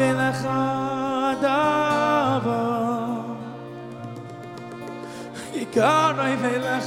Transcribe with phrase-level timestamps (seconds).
[0.00, 2.46] ven a khadav
[5.62, 6.78] ikar oy vel a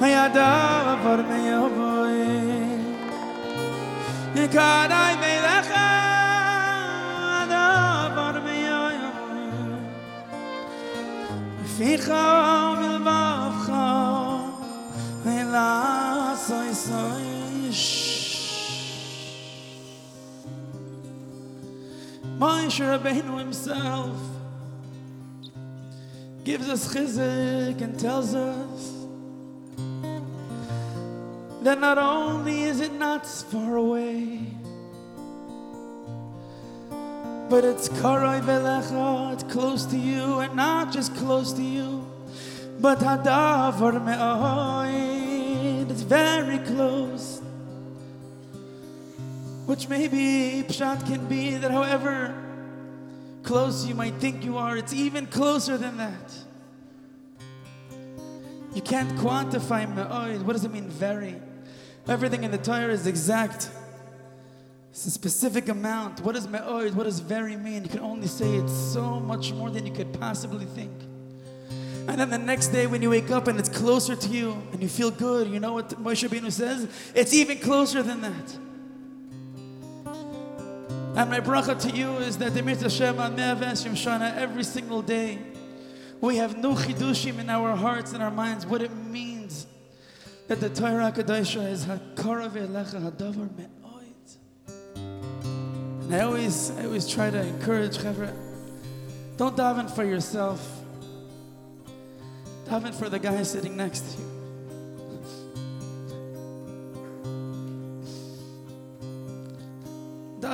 [0.00, 2.18] khay adav far me yoy
[4.44, 5.58] ikar oy vel a
[8.46, 8.98] me yoy
[11.76, 12.93] fi khav
[22.74, 24.16] Moshe Rabbeinu himself
[26.42, 28.92] gives us chizik and tells us
[31.62, 34.40] that not only is it not far away,
[37.48, 42.04] but it's karai velecha, it's close to you, and not just close to you,
[42.80, 47.40] but hadavar me'oid, it's very close.
[49.66, 52.40] Which maybe Pshat can be that however
[53.44, 56.32] close you might think you are, it's even closer than that.
[58.74, 60.40] You can't quantify me'oid.
[60.40, 61.36] Oh, what does it mean, very?
[62.08, 63.70] Everything in the Torah is exact.
[64.90, 66.20] It's a specific amount.
[66.20, 67.84] What does me'oid, oh, what does very mean?
[67.84, 70.92] You can only say it's so much more than you could possibly think.
[72.06, 74.82] And then the next day when you wake up and it's closer to you and
[74.82, 76.88] you feel good, you know what Moshe Rabbeinu says?
[77.14, 78.58] It's even closer than that.
[81.16, 82.54] And my bracha to you is that
[82.90, 85.38] Shema Me'aves Yom Shana every single day.
[86.20, 89.68] We have no chidushim in our hearts and our minds what it means
[90.48, 94.36] that the Torah Kadosha is hakara ve'elecha hadavar me'oid.
[96.02, 98.34] And I always, I always try to encourage Chevra,
[99.36, 100.80] don't daven for yourself.
[102.66, 104.33] Daven for the guy sitting next to you.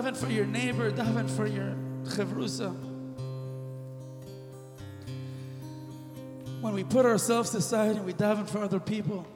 [0.00, 1.74] Daven for your neighbor, daven for your
[2.04, 2.74] chevrusa.
[6.62, 9.26] When we put ourselves aside and we daven for other people,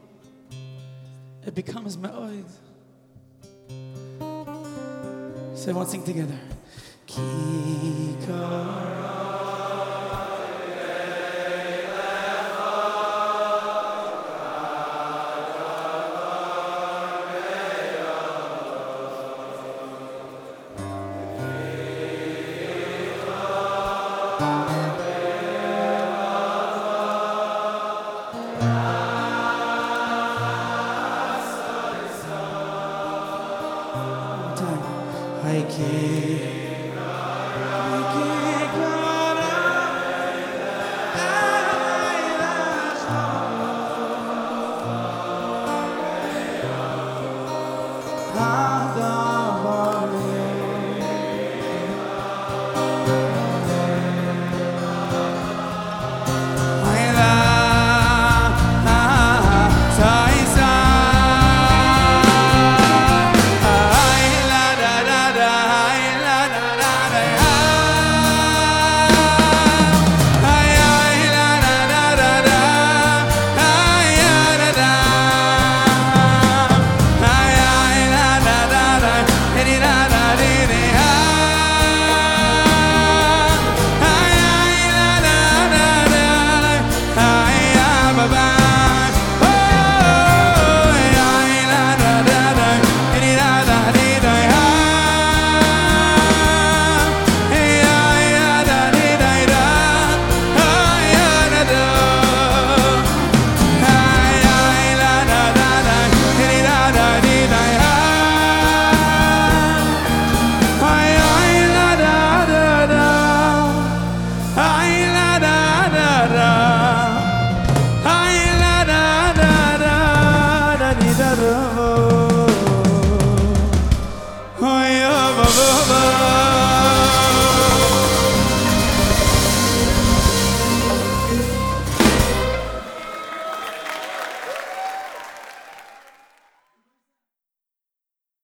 [1.46, 2.48] it becomes ma'oid.
[5.54, 6.38] Say one thing together.